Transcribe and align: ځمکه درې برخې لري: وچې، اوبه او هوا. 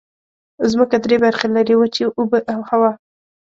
ځمکه 0.71 0.97
درې 1.05 1.15
برخې 1.25 1.47
لري: 1.55 1.75
وچې، 1.77 2.05
اوبه 2.17 2.39
او 2.51 2.59
هوا. 2.69 2.91